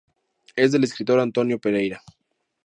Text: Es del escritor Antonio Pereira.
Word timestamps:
Es 0.55 0.71
del 0.71 0.83
escritor 0.83 1.19
Antonio 1.19 1.59
Pereira. 1.59 2.01